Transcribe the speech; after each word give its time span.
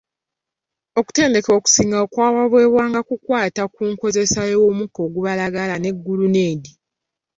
Okutendekebwa 0.99 1.57
okusingawo 1.59 2.05
kwa 2.13 2.27
bawebwa 2.35 2.83
nga 2.89 3.01
kukwata 3.07 3.61
ku 3.73 3.81
nkozesa 3.91 4.41
y'omukka 4.51 4.99
ogubalagala 5.07 5.75
ne 5.79 5.89
guluneedi. 6.03 6.71